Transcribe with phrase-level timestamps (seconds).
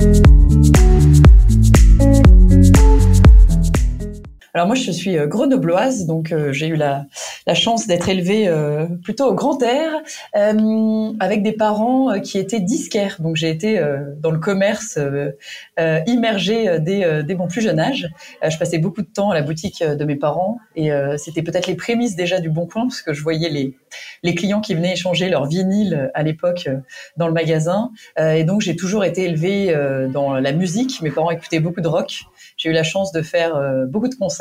[0.00, 0.47] you
[4.54, 7.06] Alors moi, je suis euh, grenobloise, donc euh, j'ai eu la,
[7.54, 9.90] chance d'être élevée euh, plutôt au grand air,
[10.34, 13.16] avec des parents qui étaient disquaires.
[13.20, 13.80] Donc j'ai été
[14.18, 14.98] dans le commerce
[16.06, 18.08] immergée dès, mon plus jeune âge.
[18.46, 21.74] je passais beaucoup de temps à la boutique de mes parents et c'était peut-être les
[21.74, 23.76] prémices déjà du Bon Coin, parce que je voyais les,
[24.22, 26.68] les clients qui venaient échanger leur vinyle à l'époque
[27.16, 27.90] dans le magasin.
[28.18, 29.74] et donc j'ai toujours été élevée
[30.12, 31.00] dans la musique.
[31.00, 32.24] Mes parents écoutaient beaucoup de rock.
[32.58, 34.37] J'ai eu la chance de faire beaucoup de concerts.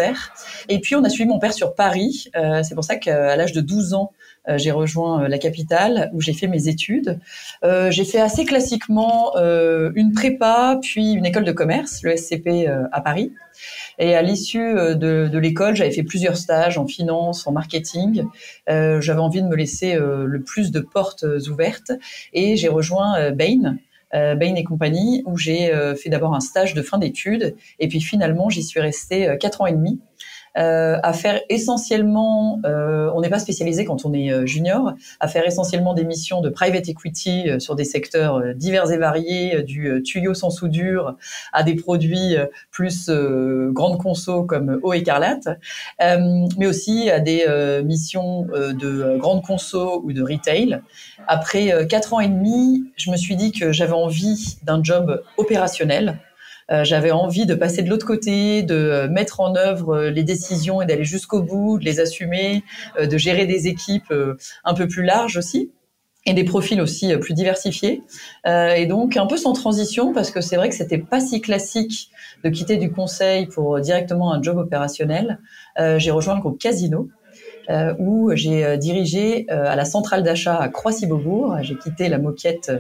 [0.70, 2.30] Et puis, on a suivi mon père sur Paris.
[2.36, 4.12] Euh, c'est pour ça qu'à l'âge de 12 ans,
[4.48, 7.20] euh, j'ai rejoint la capitale où j'ai fait mes études.
[7.64, 13.34] j'ai fait assez classiquement une prépa, puis une école de commerce, le SCP à Paris.
[14.00, 18.26] Et à l'issue de, de l'école, j'avais fait plusieurs stages en finance, en marketing.
[18.68, 21.92] j'avais envie de me laisser le plus de portes ouvertes
[22.34, 23.72] et j'ai rejoint Bain, euh,
[24.14, 28.00] Bain et compagnie, où j'ai euh, fait d'abord un stage de fin d'études, et puis
[28.02, 30.00] finalement j'y suis restée euh, quatre ans et demi.
[30.58, 35.28] Euh, à faire essentiellement, euh, on n'est pas spécialisé quand on est euh, junior, à
[35.28, 40.34] faire essentiellement des missions de private equity sur des secteurs divers et variés, du tuyau
[40.34, 41.16] sans soudure
[41.54, 42.36] à des produits
[42.72, 43.10] plus
[43.72, 45.48] grande conso comme eau écarlate,
[46.00, 47.46] mais aussi à des
[47.84, 50.82] missions de grande conso ou de retail.
[51.28, 56.08] Après quatre ans et demi, je me suis dit que j'avais envie d'un job opérationnel
[56.08, 56.27] euh,
[56.70, 60.82] j'avais envie de passer de l'autre côté, de euh, mettre en œuvre euh, les décisions
[60.82, 62.64] et d'aller jusqu'au bout, de les assumer,
[63.02, 64.14] de gérer des équipes
[64.64, 65.72] un peu plus larges aussi
[66.28, 68.04] et des profils aussi plus diversifiés.
[68.46, 71.42] Euh, et donc un peu sans transition parce que c'est vrai que c'était pas si
[71.42, 72.12] classique
[72.44, 75.40] de quitter du conseil pour directement un job opérationnel.
[75.80, 77.08] Euh, j'ai rejoint le groupe Casino
[77.70, 81.58] euh, où j'ai euh, dirigé euh, à la centrale d'achat à Croissy-Beaubourg.
[81.62, 82.72] J'ai quitté la moquette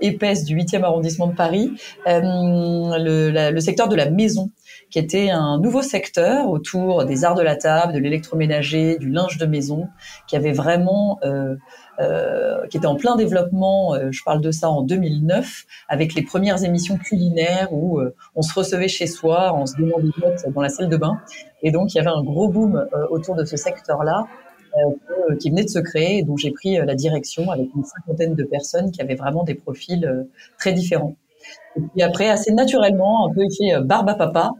[0.00, 1.72] épaisse du 8e arrondissement de Paris,
[2.06, 4.50] le, le secteur de la maison
[4.90, 9.38] qui était un nouveau secteur autour des arts de la table, de l'électroménager, du linge
[9.38, 9.88] de maison,
[10.26, 11.54] qui avait vraiment euh,
[12.00, 13.94] euh, qui était en plein développement.
[13.94, 18.42] Euh, je parle de ça en 2009, avec les premières émissions culinaires où euh, on
[18.42, 20.08] se recevait chez soi, on se demandait
[20.44, 21.20] des dans la salle de bain.
[21.62, 24.26] Et donc, il y avait un gros boom autour de ce secteur-là.
[25.40, 28.44] qui venait de se créer, et dont j'ai pris la direction avec une cinquantaine de
[28.44, 30.26] personnes qui avaient vraiment des profils
[30.58, 31.16] très différents.
[31.76, 33.42] Et puis après, assez naturellement, un peu
[33.82, 34.52] barbe à papa,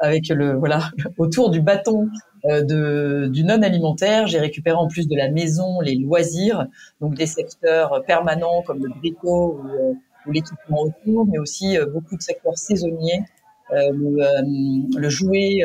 [0.00, 2.08] avec le voilà autour du bâton
[2.46, 4.26] euh, de, du non alimentaire.
[4.26, 6.66] J'ai récupéré en plus de la maison les loisirs,
[7.00, 9.92] donc des secteurs permanents comme le brico ou, euh,
[10.26, 13.22] l'équipement autour, mais aussi euh, beaucoup de secteurs saisonniers.
[13.70, 15.62] Le, le, jouet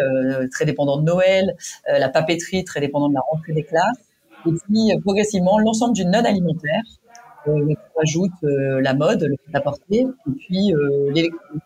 [0.51, 1.53] très dépendant de Noël,
[1.85, 4.09] la papeterie très dépendant de la rentrée des classes,
[4.47, 6.81] et puis progressivement l'ensemble du non alimentaire.
[7.45, 7.67] on
[8.01, 10.73] ajoute la mode, le fait à porter, et puis
[11.13, 11.61] l'électronique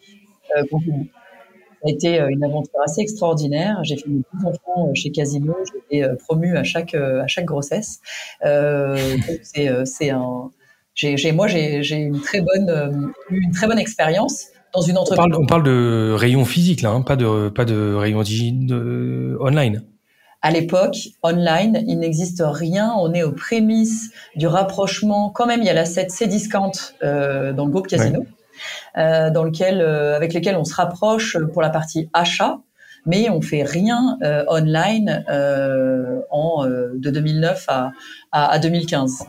[1.86, 3.80] a été euh, une aventure assez extraordinaire.
[3.84, 5.56] J'ai fait mes deux enfants euh, chez Casino.
[5.72, 8.00] J'ai été euh, promue à chaque à chaque grossesse.
[8.46, 8.98] Euh,
[9.44, 10.50] c'est c'est un
[10.96, 15.26] j'ai moi j'ai une très bonne une très bonne expérience dans une entreprise.
[15.26, 19.38] On parle, on parle de rayon physique là, hein, pas de pas de rayon de,
[19.40, 19.84] online.
[20.46, 22.94] À l'époque, online, il n'existe rien.
[23.00, 25.30] On est aux prémices du rapprochement.
[25.30, 28.26] Quand même, il y a la 7 C-Discount euh, dans le groupe Casino.
[28.96, 32.60] Dans lequel, euh, avec lesquels on se rapproche pour la partie achat,
[33.06, 35.26] mais on fait rien euh, online
[36.30, 37.92] en de 2009 à,
[38.32, 39.26] à, à 2015.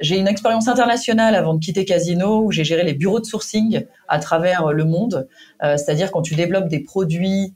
[0.00, 3.84] J'ai une expérience internationale avant de quitter Casino où j'ai géré les bureaux de sourcing
[4.06, 5.28] à travers le monde.
[5.60, 7.54] C'est-à-dire quand tu développes des produits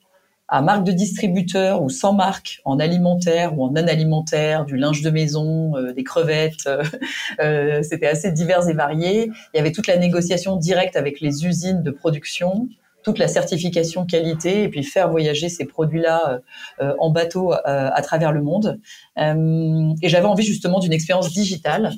[0.52, 5.00] à marque de distributeur ou sans marque, en alimentaire ou en non alimentaire, du linge
[5.00, 6.66] de maison, euh, des crevettes.
[6.66, 6.84] Euh,
[7.40, 9.30] euh, C'était assez divers et varié.
[9.54, 12.68] Il y avait toute la négociation directe avec les usines de production,
[13.02, 16.40] toute la certification qualité et puis faire voyager ces produits-là
[16.82, 18.78] euh, en bateau à travers le monde.
[19.16, 21.94] et j'avais envie justement d'une expérience digitale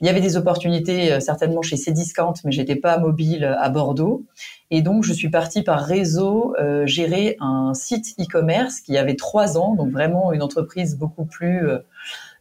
[0.00, 4.24] il y avait des opportunités euh, certainement chez Cdiscount, mais j'étais pas mobile à Bordeaux.
[4.70, 9.58] Et donc, je suis partie par réseau euh, gérer un site e-commerce qui avait trois
[9.58, 11.78] ans, donc vraiment une entreprise beaucoup plus euh,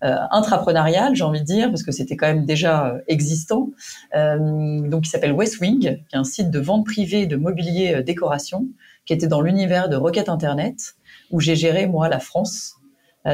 [0.04, 3.70] euh intrapreneuriale, j'ai envie de dire, parce que c'était quand même déjà existant.
[4.16, 8.68] Euh, donc, qui s'appelle Westwing, qui est un site de vente privée de mobilier décoration,
[9.06, 10.96] qui était dans l'univers de Rocket Internet,
[11.32, 12.79] où j'ai géré moi la France euh,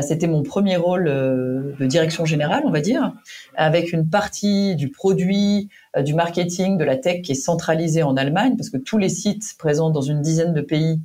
[0.02, 3.14] c'était mon premier rôle euh, de direction générale, on va dire,
[3.56, 8.18] avec une partie du produit, euh, du marketing, de la tech qui est centralisée en
[8.18, 11.00] Allemagne, parce que tous les sites présents dans une dizaine de pays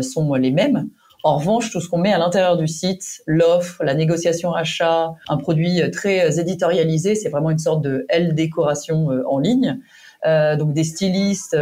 [0.00, 0.88] sont les mêmes.
[1.24, 5.36] En revanche, tout ce qu'on met à l'intérieur du site, l'offre, la négociation achat, un
[5.36, 9.78] produit très éditorialisé, c'est vraiment une sorte de L décoration en ligne.
[10.24, 11.56] Donc des stylistes,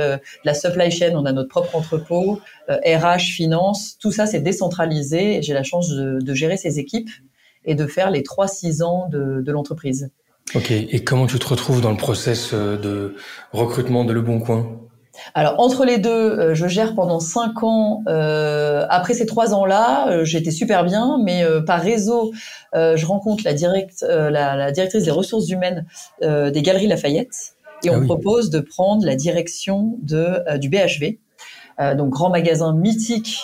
[0.44, 5.42] la supply chain, on a notre propre entrepôt, RH, finance, tout ça c'est décentralisé.
[5.42, 7.10] J'ai la chance de, de, gérer ces équipes
[7.64, 10.10] et de faire les 3-6 ans de, de l'entreprise.
[10.54, 13.14] Ok, et comment tu te retrouves dans le process de
[13.52, 14.82] recrutement de Le Bon Coin?
[15.34, 18.02] Alors entre les deux, euh, je gère pendant cinq ans.
[18.08, 22.32] Euh, après ces trois ans-là, euh, j'étais super bien, mais par réseau,
[22.74, 25.86] je rencontre la, direct, la, directrice des ressources humaines
[26.22, 31.18] des Galeries Lafayette et on ah me propose de prendre la direction de, du BHV.
[31.96, 33.38] donc grand magasin mythique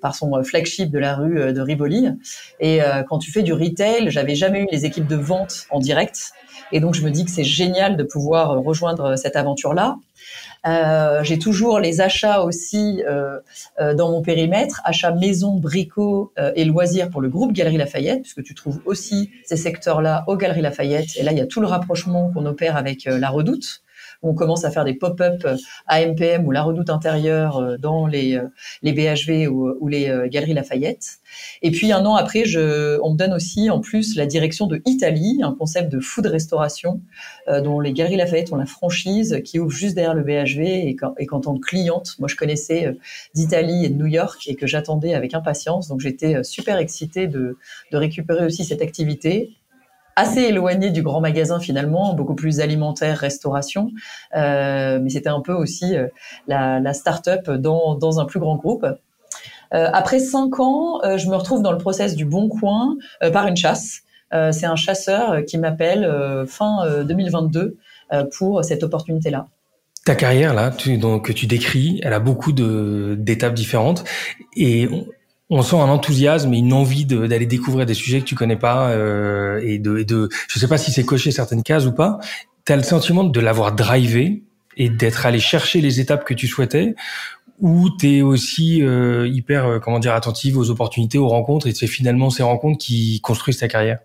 [0.00, 2.08] par son flagship de la rue de Rivoli.
[2.60, 6.32] Et quand tu fais du retail, j'avais jamais eu les équipes de vente en direct.
[6.72, 9.96] Et donc je me dis que c'est génial de pouvoir rejoindre cette aventure-là.
[10.66, 13.40] Euh, j'ai toujours les achats aussi euh,
[13.80, 18.42] euh, dans mon périmètre, achats maison, bricots et loisirs pour le groupe Galerie Lafayette, puisque
[18.42, 21.16] tu trouves aussi ces secteurs-là au Galerie Lafayette.
[21.16, 23.82] Et là, il y a tout le rapprochement qu'on opère avec la Redoute
[24.22, 25.46] on commence à faire des pop-up
[25.86, 28.48] AMPM ou la redoute intérieure euh, dans les, euh,
[28.82, 31.18] les BHV ou, les euh, galeries Lafayette.
[31.62, 34.80] Et puis un an après, je, on me donne aussi en plus la direction de
[34.86, 37.00] Italie, un concept de food restauration
[37.48, 40.60] dont les galeries Lafayette ont la franchise qui ouvre juste derrière le BHV
[41.18, 42.94] et qu'en tant que cliente, moi je connaissais
[43.34, 45.88] d'Italie et de New York et que j'attendais avec impatience.
[45.88, 47.56] Donc j'étais super excitée de,
[47.90, 49.56] de récupérer aussi cette activité
[50.16, 53.90] assez éloigné du grand magasin finalement, beaucoup plus alimentaire, restauration,
[54.36, 56.08] euh, mais c'était un peu aussi euh,
[56.46, 58.86] la, la start-up dans, dans un plus grand groupe.
[59.74, 63.30] Euh, après cinq ans, euh, je me retrouve dans le process du Bon Coin euh,
[63.30, 64.02] par une chasse.
[64.52, 66.10] C'est un chasseur qui m'appelle
[66.48, 67.76] fin 2022
[68.34, 69.46] pour cette opportunité-là.
[70.06, 74.04] Ta carrière là, tu, donc, que tu décris, elle a beaucoup d'étapes différentes
[74.56, 74.88] et
[75.60, 79.60] sent un enthousiasme et une envie d'aller découvrir des sujets que tu connais pas euh,
[79.62, 82.18] et de, et de je sais pas si c'est coché certaines cases ou pas.
[82.64, 84.44] Tu as le sentiment de l'avoir drivé
[84.78, 86.94] et d'être allé chercher les étapes que tu souhaitais
[87.60, 91.74] ou tu es aussi euh, hyper euh, comment dire attentive aux opportunités, aux rencontres et
[91.74, 93.98] c'est finalement ces rencontres qui construisent ta carrière?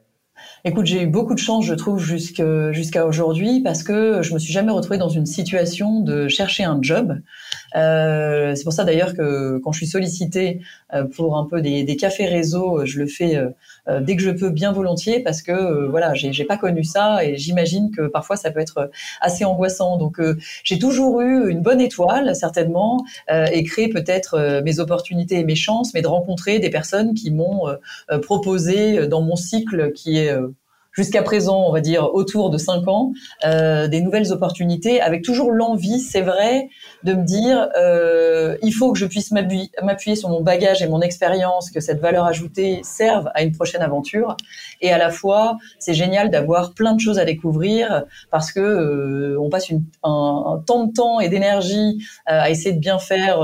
[0.65, 4.51] Écoute, j'ai eu beaucoup de chance, je trouve, jusqu'à aujourd'hui, parce que je me suis
[4.51, 7.19] jamais retrouvée dans une situation de chercher un job.
[7.75, 10.61] Euh, c'est pour ça d'ailleurs que quand je suis sollicitée
[10.93, 13.49] euh, pour un peu des, des cafés réseau, je le fais euh,
[13.87, 17.23] euh, dès que je peux bien volontiers parce que euh, voilà, j'ai pas connu ça
[17.23, 18.89] et j'imagine que parfois ça peut être
[19.21, 19.97] assez angoissant.
[19.97, 20.19] Donc
[20.63, 25.93] j'ai toujours eu une bonne étoile certainement et créé peut-être mes opportunités et mes chances,
[25.93, 27.65] mais de rencontrer des personnes qui m'ont
[28.21, 30.35] proposé dans mon cycle qui est
[30.97, 33.13] jusqu'à présent, on va dire autour de cinq ans,
[33.45, 36.69] euh, des nouvelles opportunités, avec toujours l'envie, c'est vrai,
[37.03, 41.01] de me dire, euh, il faut que je puisse m'appuyer sur mon bagage et mon
[41.01, 44.35] expérience, que cette valeur ajoutée serve à une prochaine aventure.
[44.81, 49.39] Et à la fois, c'est génial d'avoir plein de choses à découvrir parce que euh,
[49.39, 52.99] on passe une, un, un, temps de temps et d'énergie euh, à essayer de bien
[52.99, 53.41] faire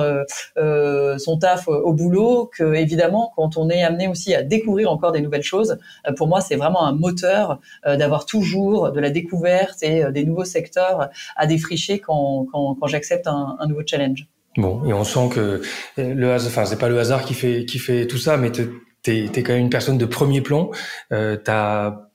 [0.57, 5.11] euh, son taf au boulot, que évidemment, quand on est amené aussi à découvrir encore
[5.11, 5.77] des nouvelles choses,
[6.17, 7.42] pour moi, c'est vraiment un moteur
[7.85, 12.87] euh, d'avoir toujours de la découverte et euh, des nouveaux secteurs à défricher quand, quand,
[12.87, 14.27] j'accepte un, nouveau challenge.
[14.57, 15.61] Bon, et on sent que
[15.97, 18.69] le hasard, enfin c'est pas le hasard qui fait qui fait tout ça, mais t'es
[19.03, 20.69] es quand même une personne de premier plan.
[21.11, 22.09] Euh, T'as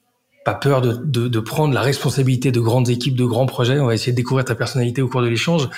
[0.45, 0.95] pas peur de,
[1.29, 3.81] de, prendre la responsabilité de grandes équipes, de grands projets.
[3.81, 5.69] On va essayer de découvrir ta personnalité au cours de l'échange.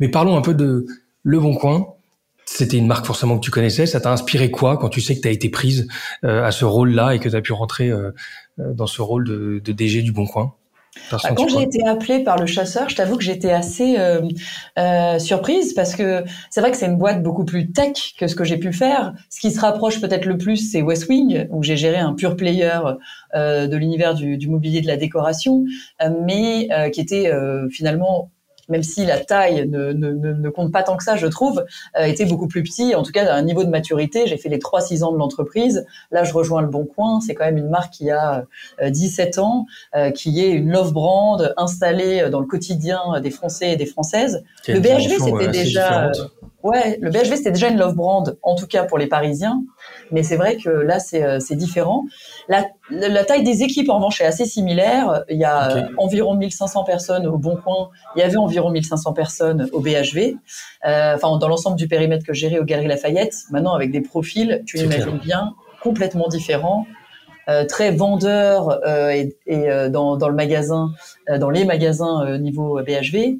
[0.00, 0.86] Mais parlons un peu de
[1.22, 1.94] Le Bon Coin.
[2.44, 3.86] C'était une marque forcément que tu connaissais.
[3.86, 5.88] Ça t'a inspiré quoi quand tu sais que tu as été prise
[6.24, 8.12] euh, à ce rôle-là et que tu as pu rentrer euh, euh,
[8.58, 10.54] dans ce rôle de, de DG du Bon Coin
[11.10, 14.22] bah, quand j'ai été appelée par le chasseur, je t'avoue que j'étais assez euh,
[14.78, 18.34] euh, surprise parce que c'est vrai que c'est une boîte beaucoup plus tech que ce
[18.34, 19.12] que j'ai pu faire.
[19.30, 22.36] Ce qui se rapproche peut-être le plus, c'est West Wing, où j'ai géré un pure
[22.36, 22.78] player
[23.34, 25.64] euh, de l'univers du, du, mobilier de la décoration,
[26.02, 27.30] euh, mais qui était
[27.70, 28.30] finalement
[28.68, 31.64] même si la taille ne, ne, ne, compte pas tant que ça, je trouve,
[31.98, 32.94] euh, était beaucoup plus petit.
[32.94, 35.86] En tout cas, à un niveau de maturité, j'ai fait les 3-6 ans de l'entreprise.
[36.10, 37.20] Là, je rejoins le Bon Coin.
[37.20, 38.44] C'est quand même une marque qui a
[38.82, 43.72] 17 euh, ans, euh, qui est une love brand installée dans le quotidien des Français
[43.72, 44.42] et des Françaises.
[44.68, 46.10] Le BHV, c'était déjà...
[46.62, 49.62] Ouais, le BHV, c'était déjà une love brand, en tout cas pour les Parisiens.
[50.10, 52.04] Mais c'est vrai que là, c'est différent.
[52.48, 55.24] La, la, taille des équipes, en revanche, est assez similaire.
[55.28, 57.90] Il y a environ 1500 personnes au Bon Coin.
[58.14, 60.36] Il y avait environ 1500 personnes au BHV.
[60.86, 63.34] Euh, enfin, dans l'ensemble du périmètre que gérais au Galeries Lafayette.
[63.50, 66.86] Maintenant, avec des profils, tu l'imagines bien, complètement différents.
[67.48, 70.90] Euh, très vendeurs euh, et, et euh, dans, dans, le magasin,
[71.30, 73.38] euh, dans les magasins niveau BHV.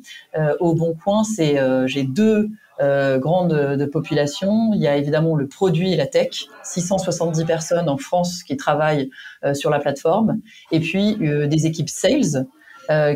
[0.61, 2.49] au Bon Coin, c'est j'ai deux
[2.81, 4.73] euh, grande de population.
[4.75, 9.11] Il y a évidemment le produit et la tech, 670 personnes en France qui travaillent
[9.45, 10.41] euh, sur la plateforme,
[10.73, 12.47] et puis euh, des équipes sales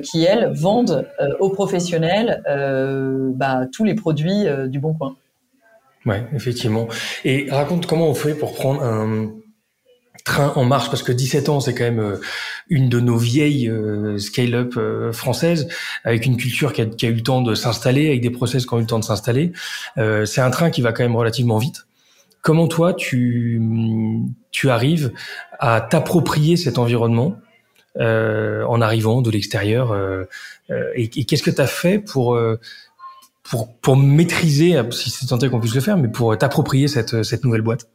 [0.02, 1.06] qui elles vendent
[1.38, 2.42] aux professionnels
[3.36, 5.14] bah, tous les produits du Bon Coin.
[6.06, 6.88] Ouais, effectivement.
[7.24, 9.30] Et raconte comment on fait pour prendre un
[10.30, 12.20] train en marche parce que 17 ans c'est quand même euh,
[12.68, 15.66] une de nos vieilles euh, scale-up euh, françaises
[16.04, 18.78] avec une culture qui a, eu le temps de s'installer avec des process qui ont
[18.78, 19.52] eu le temps de s'installer.
[19.96, 21.86] C'est un train qui va quand même relativement vite.
[22.42, 23.60] Comment toi tu
[24.50, 25.12] tu arrives
[25.58, 27.36] à t'approprier cet environnement
[27.98, 29.94] en arrivant de l'extérieur
[30.70, 32.38] et, et qu'est-ce que tu as fait pour
[33.42, 37.44] pour pour maîtriser si c'est tenté qu'on puisse le faire mais pour t'approprier cette cette
[37.44, 37.88] nouvelle boîte?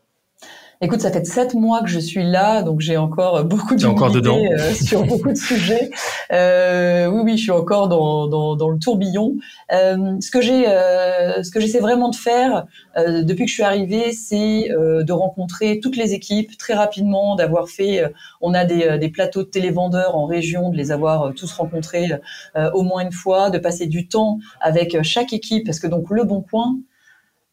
[0.81, 4.73] Écoute, ça fait sept mois que je suis là, donc j'ai encore beaucoup d'humilité euh,
[4.73, 5.89] sur beaucoup de sujets.
[6.31, 9.35] Euh, oui, oui, je suis encore dans, dans, dans le tourbillon.
[9.71, 12.65] Euh, ce que j'ai, euh, ce que j'essaie vraiment de faire
[12.97, 17.69] euh, depuis que je suis arrivée, c'est de rencontrer toutes les équipes très rapidement, d'avoir
[17.69, 18.03] fait.
[18.41, 22.09] on a des, des plateaux de télévendeurs en région, de les avoir tous rencontrés
[22.73, 26.23] au moins une fois, de passer du temps avec chaque équipe, parce que donc le
[26.23, 26.77] Bon Coin.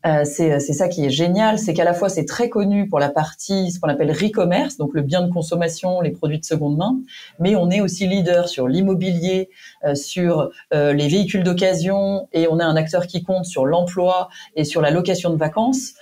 [0.04, 3.08] Euh, c'est ça qui est génial, c'est qu'à la fois c'est très connu pour la
[3.08, 6.98] partie ce qu'on appelle re-commerce, donc le bien de consommation, les produits de seconde main,
[7.38, 9.48] mais on est aussi leader sur l'immobilier,
[9.84, 14.28] euh, sur euh, les véhicules d'occasion, et on a un acteur qui compte sur l'emploi
[14.56, 15.94] et sur la location de vacances.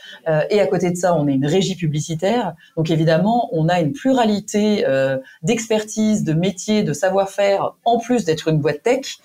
[0.50, 3.92] et à côté de ça, on est une régie publicitaire, donc évidemment on a une
[3.92, 4.85] pluralité
[5.42, 9.19] d'expertise, de métiers, de savoir-faire, en plus d'être une boîte tech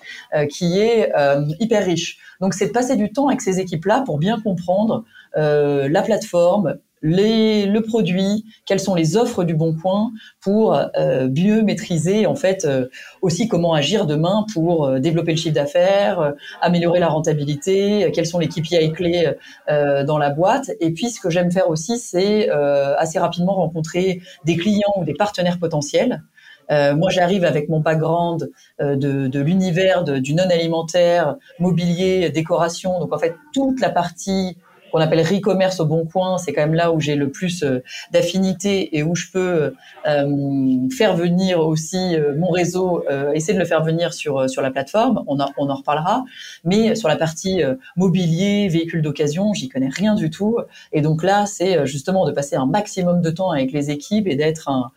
[0.50, 1.12] qui est
[1.60, 2.18] hyper riche.
[2.40, 5.04] Donc c'est de passer du temps avec ces équipes-là pour bien comprendre
[5.36, 11.28] euh, la plateforme, les, le produit, quelles sont les offres du Bon Coin pour euh,
[11.28, 12.86] mieux maîtriser en fait euh,
[13.22, 18.26] aussi comment agir demain pour euh, développer le chiffre d'affaires, euh, améliorer la rentabilité, quels
[18.26, 19.32] sont les KPI clés
[19.68, 20.70] dans la boîte.
[20.80, 25.14] Et puis ce que j'aime faire aussi, c'est assez rapidement rencontrer des clients ou des
[25.14, 26.35] partenaires potentiels euh,
[26.70, 32.98] moi, j'arrive avec mon background euh, de, de l'univers du non alimentaire, mobilier, décoration.
[33.00, 34.56] Donc, en fait, toute la partie
[34.90, 37.82] qu'on appelle e-commerce au bon coin, c'est quand même là où j'ai le plus euh,
[38.12, 39.74] d'affinité et où je peux
[40.06, 44.70] euh, faire venir aussi euh, mon réseau, essayer de le faire venir sur sur la
[44.70, 45.24] plateforme.
[45.26, 46.24] On en, on en reparlera.
[46.64, 47.62] Mais sur la partie
[47.96, 50.58] mobilier, véhicule d'occasion, j'y connais rien du tout.
[50.92, 54.36] Et donc là, c'est justement de passer un maximum de temps avec les équipes et
[54.36, 54.90] d'être un,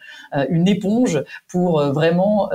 [0.50, 2.50] une éponge pour vraiment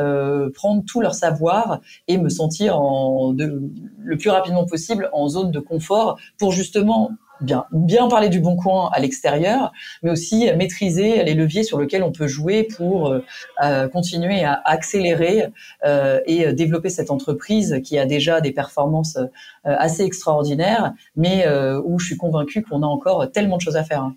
[0.55, 3.63] prendre tout leur savoir et me sentir en de,
[4.05, 8.57] le plus rapidement possible en zone de confort pour justement bien, bien parler du bon
[8.57, 13.21] coin à l'extérieur, mais aussi maîtriser les leviers sur lesquels on peut jouer pour euh,
[13.63, 15.49] euh, continuer à accélérer
[15.85, 19.19] euh, et développer cette entreprise qui a déjà des performances
[19.65, 21.47] assez extraordinaires, mais
[21.85, 24.11] où je suis convaincu qu'on a encore tellement de choses à faire.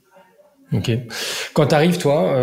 [0.74, 0.92] Ok.
[1.54, 2.36] Quand arrives, toi,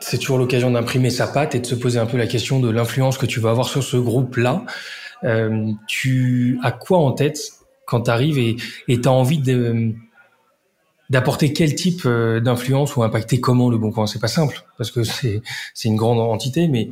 [0.00, 2.70] c'est toujours l'occasion d'imprimer sa patte et de se poser un peu la question de
[2.70, 4.64] l'influence que tu vas avoir sur ce groupe-là.
[5.86, 7.40] Tu as quoi en tête
[7.86, 9.94] quand tu arrives et tu as envie de
[11.10, 14.06] d'apporter quel type euh, d'influence ou impacter comment le bon coin?
[14.06, 15.42] C'est pas simple parce que c'est
[15.74, 16.88] c'est une grande entité, mais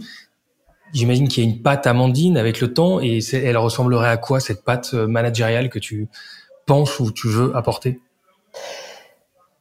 [0.92, 4.38] j'imagine qu'il y a une patte Amandine avec le temps et elle ressemblerait à quoi
[4.38, 6.08] cette patte euh, managériale que tu
[6.66, 7.98] penses ou tu veux apporter?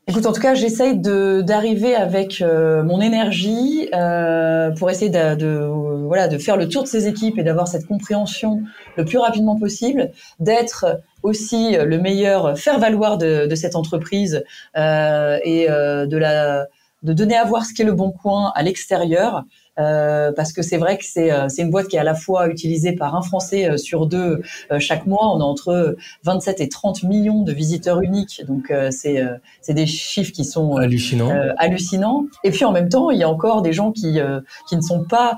[0.09, 5.35] Écoute, en tout cas, j'essaye de d'arriver avec euh, mon énergie euh, pour essayer de,
[5.35, 5.69] de,
[6.07, 8.63] voilà de faire le tour de ces équipes et d'avoir cette compréhension
[8.97, 14.43] le plus rapidement possible, d'être aussi le meilleur faire valoir de, de cette entreprise
[14.75, 16.65] euh, et euh, de la
[17.03, 19.43] de donner à voir ce qu'est le bon coin à l'extérieur
[19.79, 22.15] euh, parce que c'est vrai que c'est euh, c'est une boîte qui est à la
[22.15, 24.41] fois utilisée par un Français euh, sur deux
[24.79, 25.33] chaque mois.
[25.33, 30.45] On a entre 27 et 30 millions de visiteurs uniques, donc c'est des chiffres qui
[30.45, 31.31] sont hallucinants.
[31.57, 32.25] hallucinants.
[32.43, 34.19] Et puis en même temps, il y a encore des gens qui
[34.67, 35.37] qui ne sont pas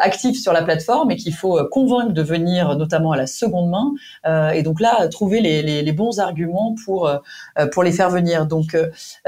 [0.00, 4.52] actifs sur la plateforme et qu'il faut convaincre de venir, notamment à la seconde main.
[4.52, 7.10] et donc là, trouver les, les, les bons arguments pour
[7.72, 8.46] pour les faire venir.
[8.46, 8.76] Donc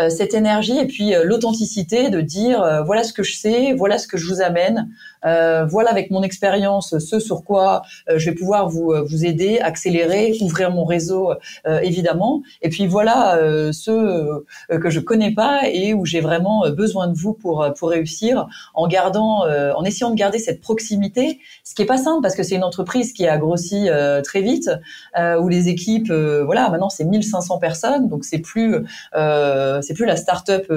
[0.09, 4.07] cette énergie et puis l'authenticité de dire euh, voilà ce que je sais, voilà ce
[4.07, 4.91] que je vous amène,
[5.25, 9.59] euh, voilà avec mon expérience ce sur quoi euh, je vais pouvoir vous vous aider,
[9.59, 11.33] accélérer, ouvrir mon réseau
[11.67, 12.43] évidemment.
[12.63, 13.39] Et puis voilà
[13.73, 18.47] ceux que je connais pas et où j'ai vraiment besoin de vous pour pour réussir,
[18.75, 22.43] en gardant, en essayant de garder cette proximité, ce qui est pas simple parce que
[22.43, 23.89] c'est une entreprise qui a grossi
[24.23, 24.71] très vite,
[25.17, 30.71] où les équipes, voilà, maintenant c'est 1500 personnes, donc c'est plus c'est plus la start-up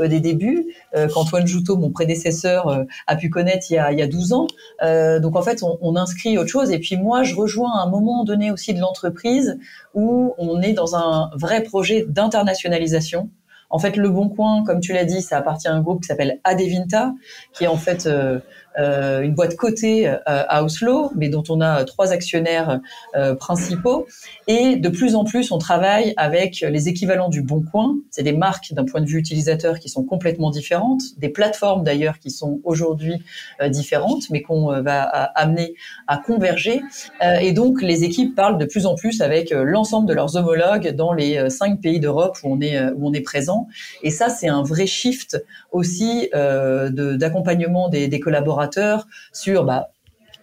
[0.00, 0.66] des débuts.
[1.02, 4.06] Euh, qu'Antoine Joutot, mon prédécesseur, euh, a pu connaître il y a, il y a
[4.06, 4.46] 12 ans.
[4.82, 6.70] Euh, donc en fait, on, on, inscrit autre chose.
[6.70, 9.58] Et puis moi, je rejoins un moment donné aussi de l'entreprise
[9.94, 13.30] où on est dans un vrai projet d'internationalisation
[13.70, 16.06] En fait, Le Bon Coin, comme tu l'as dit, ça appartient à un groupe qui
[16.06, 17.12] s'appelle Adevinta,
[17.52, 18.08] qui est en fait
[18.78, 22.80] une boîte cotée euh, à Oslo, mais dont on a trois actionnaires
[23.16, 24.06] euh, principaux.
[24.46, 27.96] Et de plus en plus, on travaille avec les équivalents du Bon Coin.
[28.10, 32.18] C'est des marques d'un point de vue utilisateur qui sont complètement différentes, des plateformes d'ailleurs
[32.18, 33.22] qui sont aujourd'hui
[33.68, 35.74] différentes, mais qu'on va amener
[36.06, 36.82] à converger.
[37.40, 41.12] et donc, les équipes parlent de plus en plus avec l'ensemble de leurs homologues dans
[41.12, 43.68] les cinq pays d'Europe où on est où on est présent.
[44.02, 48.61] Et ça, c'est un vrai shift aussi d'accompagnement des, des collaborateurs
[49.32, 49.90] sur bah,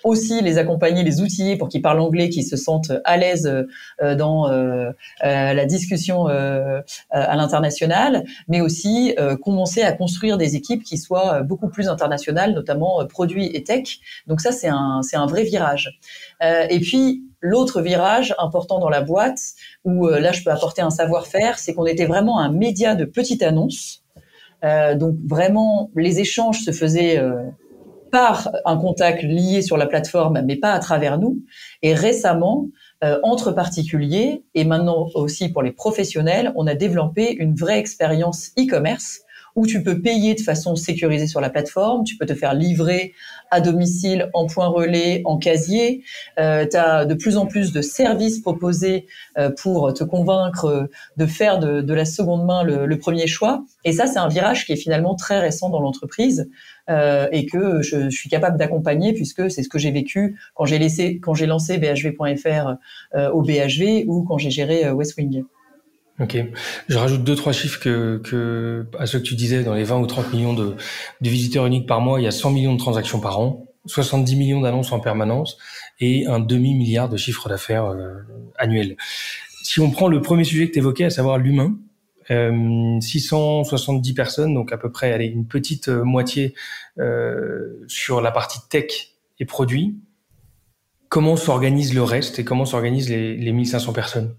[0.03, 3.47] aussi les accompagner, les outiller pour qu'ils parlent anglais, qu'ils se sentent à l'aise
[4.01, 4.91] euh, dans euh,
[5.23, 11.69] euh, la discussion à l'international, mais aussi commencer à construire des équipes qui soient beaucoup
[11.69, 13.99] plus internationales, notamment produits et tech.
[14.27, 15.99] Donc ça, c'est un, c'est un vrai virage.
[16.41, 19.39] et puis, L'autre virage important dans la boîte,
[19.85, 23.41] où là je peux apporter un savoir-faire, c'est qu'on était vraiment un média de petite
[23.43, 24.03] annonce.
[24.61, 27.17] donc vraiment, les échanges se faisaient
[28.11, 31.39] par un contact lié sur la plateforme, mais pas à travers nous.
[31.81, 32.67] Et récemment,
[33.03, 38.51] euh, entre particuliers et maintenant aussi pour les professionnels, on a développé une vraie expérience
[38.57, 39.21] e-commerce
[39.55, 43.13] où tu peux payer de façon sécurisée sur la plateforme, tu peux te faire livrer
[43.51, 46.03] à domicile, en point relais, en casier.
[46.39, 51.25] Euh, tu as de plus en plus de services proposés euh, pour te convaincre de
[51.25, 53.63] faire de, la seconde main le, premier choix.
[53.85, 56.49] Et ça, c'est un virage qui est finalement très récent dans l'entreprise
[56.89, 60.79] euh, et que je, suis capable d'accompagner puisque c'est ce que j'ai vécu quand j'ai
[60.79, 62.75] laissé, quand j'ai lancé BHV.fr
[63.33, 65.43] au BHV ou quand j'ai géré Westwing.
[66.19, 66.37] Ok.
[66.89, 69.99] Je rajoute deux, trois chiffres que, que, à ceux que tu disais, dans les 20
[69.99, 70.75] ou 30 millions de,
[71.21, 74.35] de visiteurs uniques par mois, il y a 100 millions de transactions par an, 70
[74.35, 75.57] millions d'annonces en permanence
[75.99, 78.19] et un demi-milliard de chiffres d'affaires euh,
[78.57, 78.97] annuels.
[79.63, 81.77] Si on prend le premier sujet que tu évoquais, à savoir l'humain,
[82.31, 86.53] euh, 670 personnes, donc à peu près allez, une petite euh, moitié
[86.99, 89.97] euh, sur la partie tech et produits.
[91.07, 94.35] Comment s'organise le reste et comment s'organisent les, les 1500 personnes?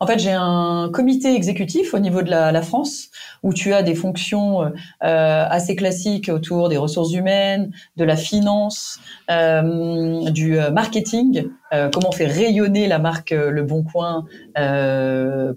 [0.00, 3.10] En fait, j'ai un comité exécutif au niveau de la, la, France
[3.42, 8.98] où tu as des fonctions euh, assez classiques autour des ressources humaines, de la finance,
[9.30, 14.24] euh, du euh, marketing, euh, comment fait rayonner la marque euh, Le Bon Coin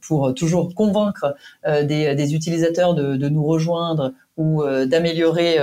[0.01, 5.57] pour toujours convaincre des, des, utilisateurs de, de, nous rejoindre ou d'améliorer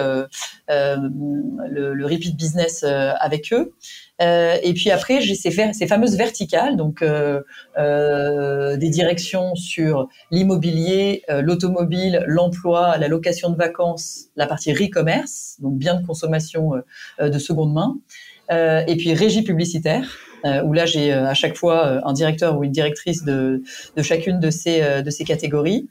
[0.68, 3.72] le, le, repeat business avec eux.
[4.22, 7.42] Euh, et puis après, j'ai ces, ces, fameuses verticales, donc euh,
[7.78, 15.76] euh, des directions sur l'immobilier, l'automobile, l'emploi, la location de vacances, la partie re-commerce, donc
[15.76, 16.72] bien de consommation
[17.20, 17.96] de seconde main,
[18.86, 20.18] et puis régie publicitaire.
[20.64, 23.62] où là j'ai à chaque fois un directeur ou une directrice de,
[23.96, 25.88] de chacune de ces, de ces catégories.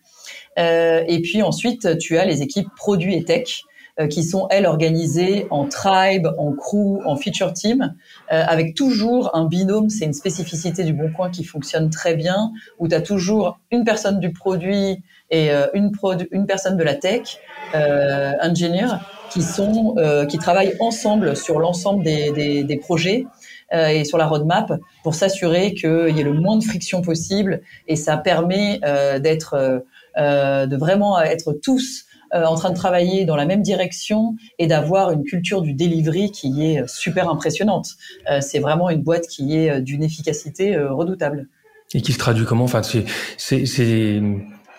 [0.57, 3.74] et puis ensuite, tu as les équipes produits et tech, euh,
[4.09, 7.95] qui sont, elles, organisées en tribe, en crew, en feature team,
[8.31, 9.89] euh, avec toujours un binôme.
[9.89, 13.85] C'est une spécificité du Bon Coin qui fonctionne très bien, où tu as toujours une
[13.85, 15.91] personne du produit et euh, une,
[16.31, 17.37] une personne de la tech,
[17.73, 18.99] euh, ingénieur,
[19.31, 19.95] qui, sont,
[20.29, 23.25] qui travaillent ensemble sur l'ensemble des, des, des projets
[23.73, 24.71] et sur la roadmap
[25.03, 28.79] pour s'assurer qu'il y ait le moins de friction possible et ça permet
[29.19, 29.83] d'être
[30.15, 32.05] de vraiment être tous
[32.35, 36.31] euh, en train de travailler dans la même direction et d'avoir une culture du delivery
[36.31, 37.87] qui est super impressionnante.
[38.29, 41.47] Euh, c'est vraiment une boîte qui est euh, d'une efficacité redoutable.
[41.93, 42.65] Et qui se traduit comment?
[42.65, 43.05] Enfin, c'est,
[43.37, 44.21] c'est,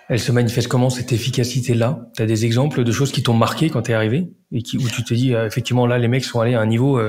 [0.09, 2.11] elle se manifeste comment cette efficacité-là?
[2.15, 4.29] Tu as des exemples de choses qui t'ont marqué quand tu es arrivé?
[4.53, 7.01] Et qui, où tu te dis effectivement là les mecs sont allés à un niveau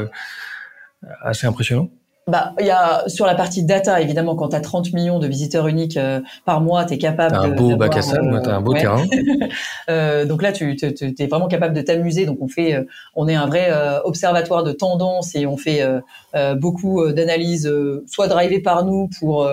[1.22, 1.90] assez impressionnant?
[2.28, 5.28] Bah, il y a sur la partie data, évidemment, quand tu as 30 millions de
[5.28, 8.50] visiteurs uniques euh, par mois, tu es capable as un beau bac à sable, tu
[8.50, 9.06] as un beau terrain.
[9.90, 12.26] euh, donc là, tu es vraiment capable de t'amuser.
[12.26, 12.84] Donc on fait, euh,
[13.16, 15.82] on est un vrai euh, observatoire de tendance et on fait
[16.58, 17.72] beaucoup d'analyses,
[18.06, 19.50] soit drivées par nous pour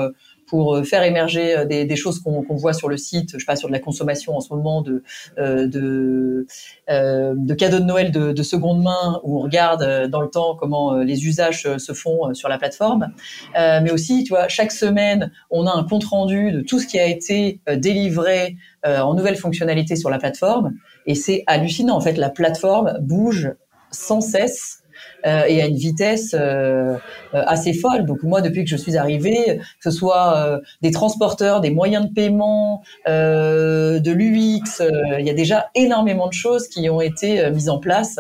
[0.55, 3.57] pour euh, faire émerger euh, des, choses qu'on voit sur le site, je sais pas,
[3.57, 5.03] sur de la consommation en ce moment, de,
[5.37, 6.47] euh, de,
[6.89, 11.27] de cadeaux de Noël de, seconde main, où on regarde dans le temps comment les
[11.27, 13.09] usages se font sur la plateforme.
[13.57, 17.01] mais aussi, tu vois, chaque semaine, on a un compte rendu de tout ce qui
[17.01, 20.75] a été délivré en nouvelles fonctionnalités sur la plateforme.
[21.07, 21.97] Et c'est hallucinant.
[21.97, 23.53] En fait, la plateforme bouge
[23.91, 24.84] sans cesse
[25.27, 26.97] euh, et à une vitesse euh,
[27.35, 28.05] euh, assez folle.
[28.05, 32.13] Donc moi, depuis que je suis arrivée, que ce soit des transporteurs, des moyens de
[32.13, 34.83] paiement, de l'UX,
[35.19, 38.19] il y a déjà énormément de choses qui ont été mises en place,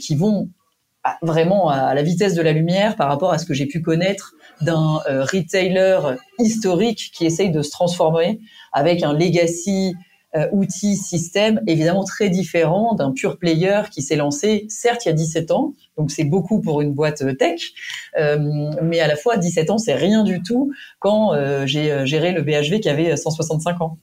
[0.00, 0.48] qui vont
[1.22, 4.34] vraiment à la vitesse de la lumière par rapport à ce que j'ai pu connaître
[4.60, 4.98] d'un
[5.32, 5.98] retailer
[6.38, 8.40] historique qui essaye de se transformer
[8.72, 9.94] avec un legacy
[10.34, 15.12] euh, outil, système évidemment très différent d'un pur player qui s'est lancé, certes, il y
[15.12, 17.72] a 17 ans, donc c'est beaucoup pour une boîte euh, tech,
[18.18, 21.32] euh, mais à la fois 17 ans, c'est rien du tout quand
[21.66, 23.98] j'ai géré le BHV qui avait 165 ans.